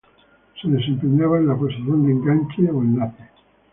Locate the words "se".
0.59-0.67